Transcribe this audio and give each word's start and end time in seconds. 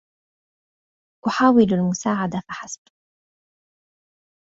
أحاول 1.27 1.73
المساعدة 1.73 2.41
فحسب. 2.47 2.81